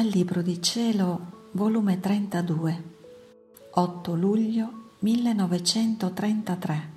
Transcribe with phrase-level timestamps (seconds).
[0.00, 2.84] Dal Libro di Cielo, volume 32,
[3.72, 6.90] 8 luglio 1933.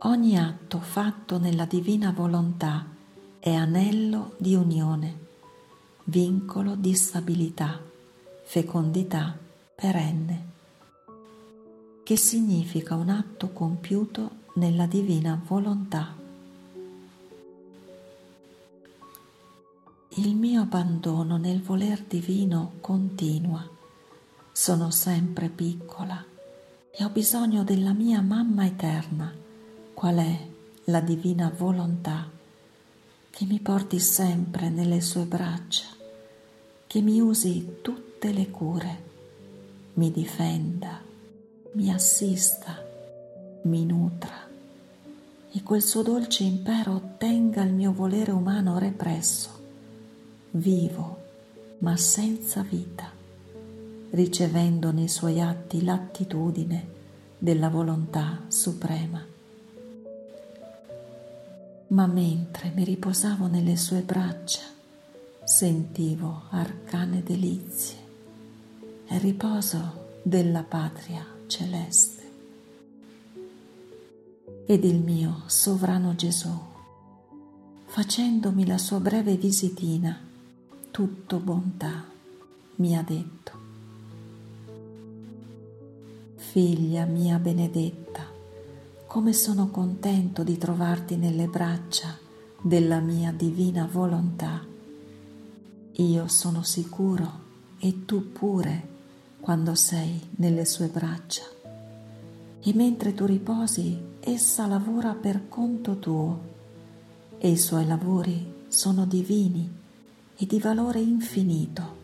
[0.00, 2.84] Ogni atto fatto nella divina volontà
[3.38, 5.18] è anello di unione,
[6.04, 7.80] vincolo di stabilità,
[8.42, 9.34] fecondità
[9.74, 10.44] perenne.
[12.02, 16.23] Che significa un atto compiuto nella divina volontà?
[20.16, 23.68] Il mio abbandono nel voler divino continua.
[24.52, 26.24] Sono sempre piccola
[26.92, 29.34] e ho bisogno della mia mamma eterna,
[29.92, 30.46] qual è
[30.84, 32.30] la divina volontà,
[33.28, 35.86] che mi porti sempre nelle sue braccia,
[36.86, 39.02] che mi usi tutte le cure,
[39.94, 41.00] mi difenda,
[41.72, 42.80] mi assista,
[43.62, 44.46] mi nutra.
[45.50, 49.62] E quel suo dolce impero ottenga il mio volere umano represso
[50.56, 51.22] vivo
[51.78, 53.10] ma senza vita,
[54.10, 56.92] ricevendo nei suoi atti l'attitudine
[57.36, 59.22] della volontà suprema.
[61.88, 64.62] Ma mentre mi riposavo nelle sue braccia,
[65.42, 67.96] sentivo arcane delizie
[69.06, 72.22] e riposo della patria celeste.
[74.66, 76.58] Ed il mio sovrano Gesù,
[77.84, 80.23] facendomi la sua breve visitina,
[80.94, 82.04] tutto bontà,
[82.76, 83.52] mi ha detto.
[86.36, 88.22] Figlia mia benedetta,
[89.08, 92.16] come sono contento di trovarti nelle braccia
[92.62, 94.64] della mia divina volontà.
[95.94, 97.40] Io sono sicuro
[97.80, 98.88] e tu pure
[99.40, 101.42] quando sei nelle sue braccia.
[102.60, 106.40] E mentre tu riposi, essa lavora per conto tuo
[107.38, 109.82] e i suoi lavori sono divini
[110.36, 112.02] e di valore infinito.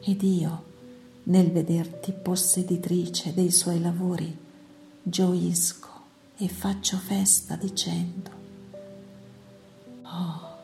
[0.00, 0.64] Ed io,
[1.24, 4.36] nel vederti posseditrice dei suoi lavori,
[5.02, 5.88] gioisco
[6.36, 8.30] e faccio festa dicendo,
[10.02, 10.56] Oh,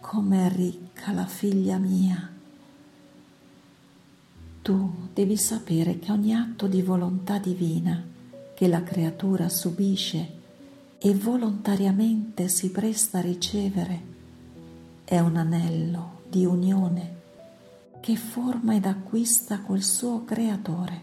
[0.00, 2.32] com'è ricca la figlia mia!
[4.62, 8.04] Tu devi sapere che ogni atto di volontà divina
[8.54, 10.36] che la creatura subisce
[10.98, 14.07] e volontariamente si presta a ricevere
[15.08, 17.16] è un anello di unione
[17.98, 21.00] che forma ed acquista col suo creatore.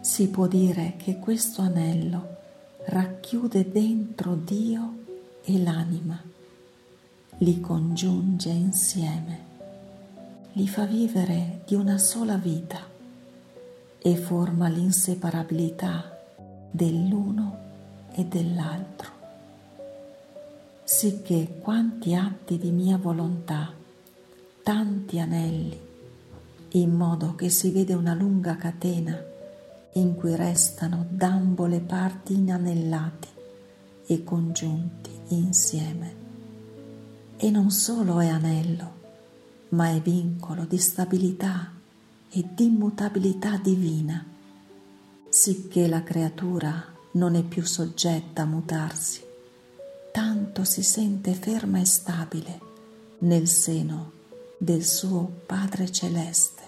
[0.00, 2.36] Si può dire che questo anello
[2.86, 5.04] racchiude dentro Dio
[5.44, 6.18] e l'anima,
[7.36, 9.40] li congiunge insieme,
[10.52, 12.80] li fa vivere di una sola vita
[13.98, 16.18] e forma l'inseparabilità
[16.70, 17.58] dell'uno
[18.12, 19.17] e dell'altro
[20.90, 23.74] sicché quanti atti di mia volontà,
[24.62, 25.78] tanti anelli,
[26.70, 29.22] in modo che si vede una lunga catena
[29.92, 33.28] in cui restano d'ambo le parti inanellati
[34.06, 36.14] e congiunti insieme.
[37.36, 38.92] E non solo è anello,
[39.70, 41.70] ma è vincolo di stabilità
[42.30, 44.24] e di immutabilità divina,
[45.28, 46.82] sicché la creatura
[47.12, 49.26] non è più soggetta a mutarsi,
[50.12, 52.60] tanto si sente ferma e stabile
[53.18, 54.12] nel seno
[54.58, 56.62] del suo Padre Celeste,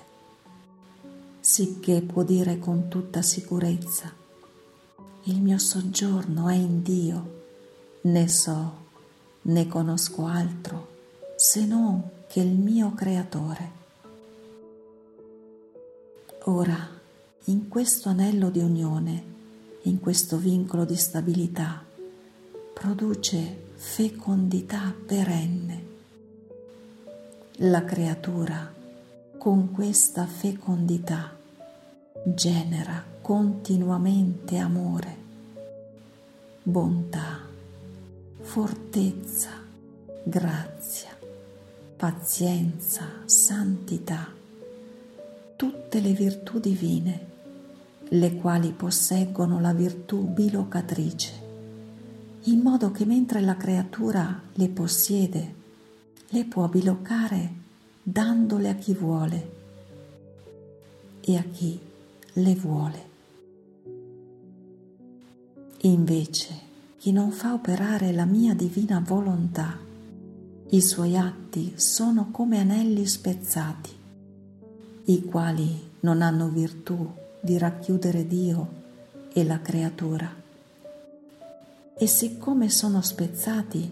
[1.41, 4.13] sicché può dire con tutta sicurezza,
[5.25, 7.43] il mio soggiorno è in Dio,
[8.03, 8.89] né so
[9.43, 10.99] né conosco altro
[11.37, 13.79] se non che il mio Creatore.
[16.45, 16.89] Ora,
[17.45, 19.25] in questo anello di unione,
[19.83, 21.83] in questo vincolo di stabilità,
[22.81, 25.85] produce fecondità perenne.
[27.57, 28.73] La creatura
[29.37, 31.31] con questa fecondità
[32.25, 35.17] genera continuamente amore,
[36.63, 37.41] bontà,
[38.41, 39.51] fortezza,
[40.23, 41.15] grazia,
[41.99, 44.27] pazienza, santità,
[45.55, 47.27] tutte le virtù divine,
[48.09, 51.50] le quali posseggono la virtù bilocatrice
[52.45, 55.55] in modo che mentre la creatura le possiede,
[56.29, 57.53] le può biloccare
[58.03, 59.51] dandole a chi vuole
[61.21, 61.79] e a chi
[62.33, 63.09] le vuole.
[65.83, 69.79] Invece, chi non fa operare la mia divina volontà,
[70.71, 73.91] i suoi atti sono come anelli spezzati,
[75.05, 77.11] i quali non hanno virtù
[77.41, 78.79] di racchiudere Dio
[79.33, 80.40] e la creatura
[82.03, 83.91] e siccome sono spezzati,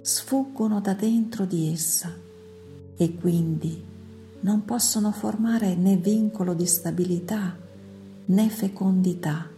[0.00, 2.14] sfuggono da dentro di essa
[2.96, 3.84] e quindi
[4.42, 7.56] non possono formare né vincolo di stabilità
[8.26, 9.50] né fecondità,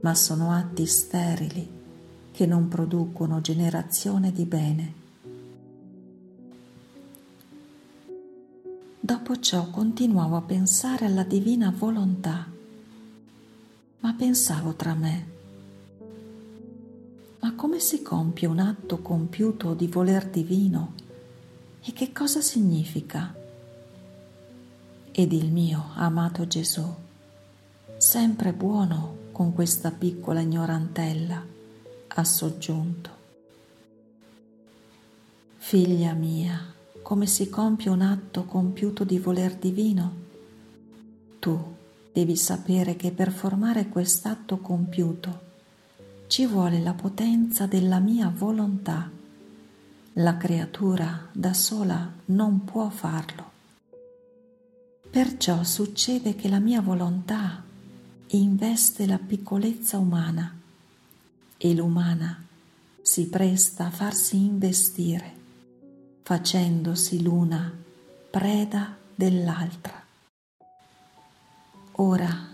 [0.00, 1.66] ma sono atti sterili
[2.32, 4.92] che non producono generazione di bene.
[9.00, 12.46] Dopo ciò continuavo a pensare alla divina volontà,
[14.00, 15.35] ma pensavo tra me,
[17.46, 20.94] ma come si compie un atto compiuto di voler divino
[21.80, 23.32] e che cosa significa?
[25.12, 26.84] Ed il mio amato Gesù,
[27.98, 31.46] sempre buono con questa piccola ignorantella,
[32.08, 33.10] ha soggiunto.
[35.58, 40.14] Figlia mia, come si compie un atto compiuto di voler divino?
[41.38, 41.74] Tu
[42.12, 45.45] devi sapere che per formare quest'atto compiuto
[46.26, 49.10] ci vuole la potenza della mia volontà.
[50.14, 53.52] La creatura da sola non può farlo.
[55.08, 57.62] Perciò succede che la mia volontà
[58.28, 60.52] investe la piccolezza umana
[61.56, 62.44] e l'umana
[63.00, 65.32] si presta a farsi investire,
[66.22, 67.72] facendosi l'una
[68.30, 70.04] preda dell'altra.
[71.98, 72.48] Ora,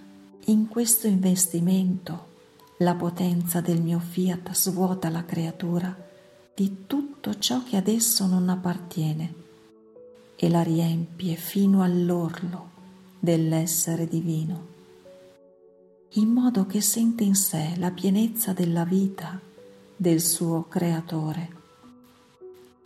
[0.44, 2.31] in questo investimento,
[2.82, 5.96] la potenza del mio fiat svuota la creatura
[6.52, 9.34] di tutto ciò che ad esso non appartiene
[10.34, 12.70] e la riempie fino all'orlo
[13.20, 14.66] dell'essere divino,
[16.14, 19.40] in modo che sente in sé la pienezza della vita
[19.96, 21.60] del suo creatore.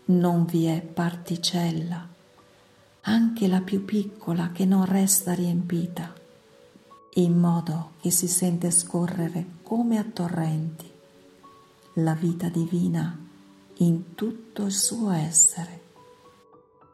[0.07, 2.07] Non vi è particella,
[3.01, 6.13] anche la più piccola, che non resta riempita,
[7.17, 10.91] in modo che si sente scorrere come a torrenti
[11.95, 13.19] la vita divina
[13.79, 15.85] in tutto il suo essere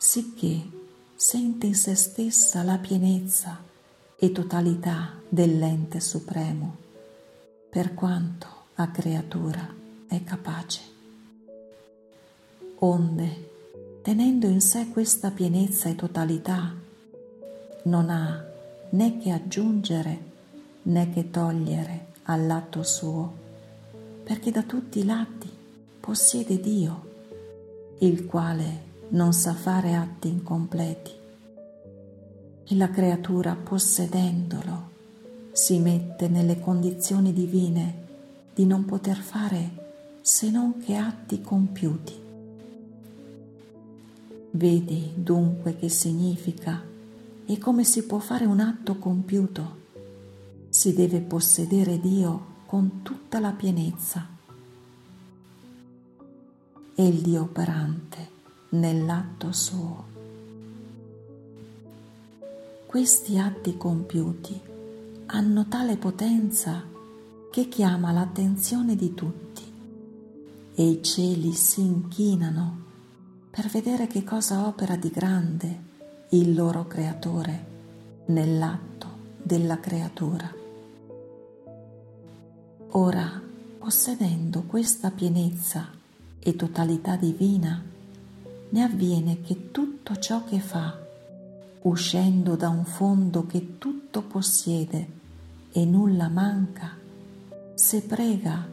[0.02, 0.60] sicché
[1.14, 3.62] sente in se stessa la pienezza
[4.16, 6.76] e totalità dell'ente supremo,
[7.70, 9.64] per quanto a creatura
[10.08, 10.80] è capace.
[12.80, 13.50] Onde,
[14.02, 16.74] tenendo in sé questa pienezza e totalità,
[17.84, 18.51] non ha
[18.92, 20.30] né che aggiungere
[20.82, 23.32] né che togliere all'atto suo,
[24.22, 25.48] perché da tutti i lati
[26.00, 27.10] possiede Dio,
[27.98, 31.10] il quale non sa fare atti incompleti
[32.64, 34.90] e la creatura possedendolo
[35.52, 38.00] si mette nelle condizioni divine
[38.54, 39.70] di non poter fare
[40.20, 42.20] se non che atti compiuti.
[44.50, 46.90] Vedi dunque che significa
[47.52, 49.80] e come si può fare un atto compiuto.
[50.70, 54.26] Si deve possedere Dio con tutta la pienezza.
[56.94, 58.30] E il Dio operante
[58.70, 60.04] nell'atto suo.
[62.86, 64.58] Questi atti compiuti
[65.26, 66.82] hanno tale potenza
[67.50, 69.62] che chiama l'attenzione di tutti
[70.74, 72.80] e i cieli si inchinano
[73.50, 75.90] per vedere che cosa opera di grande
[76.34, 77.64] il loro creatore
[78.26, 79.06] nell'atto
[79.42, 80.50] della creatura.
[82.92, 83.40] Ora,
[83.78, 85.88] possedendo questa pienezza
[86.38, 87.82] e totalità divina,
[88.70, 90.98] ne avviene che tutto ciò che fa,
[91.82, 95.06] uscendo da un fondo che tutto possiede
[95.70, 96.96] e nulla manca,
[97.74, 98.66] se prega,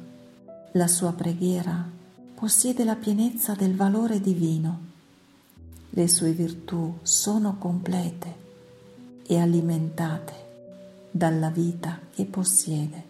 [0.72, 1.86] la sua preghiera
[2.36, 4.88] possiede la pienezza del valore divino.
[5.91, 8.36] Le sue virtù sono complete
[9.25, 10.34] e alimentate
[11.10, 13.03] dalla vita che possiede.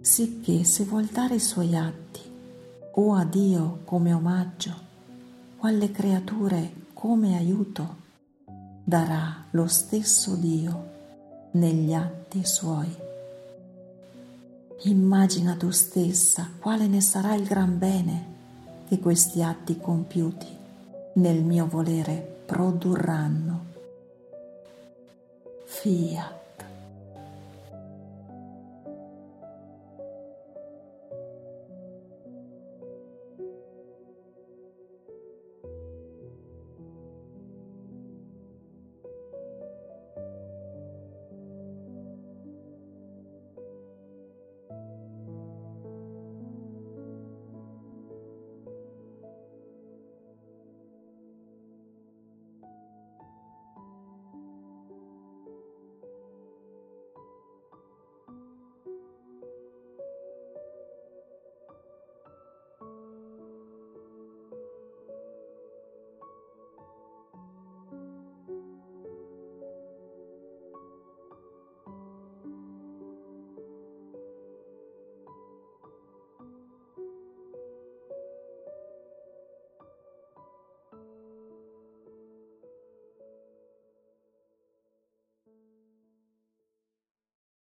[0.00, 2.20] Sicché se vuol dare i suoi atti
[2.92, 4.74] o a Dio come omaggio
[5.56, 7.96] o alle creature come aiuto,
[8.84, 10.96] darà lo stesso Dio
[11.52, 12.94] negli atti suoi.
[14.82, 18.36] Immagina tu stessa quale ne sarà il gran bene
[18.86, 20.57] che questi atti compiuti
[21.18, 23.66] nel mio volere produrranno.
[25.64, 26.47] Fiat.